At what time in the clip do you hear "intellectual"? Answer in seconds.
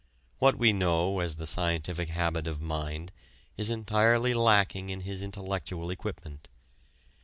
5.21-5.91